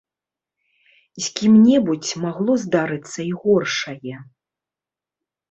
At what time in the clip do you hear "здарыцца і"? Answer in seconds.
2.63-3.31